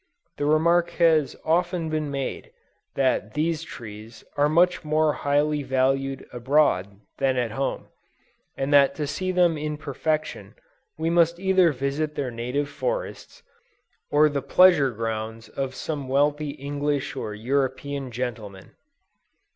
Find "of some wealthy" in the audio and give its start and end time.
15.49-16.49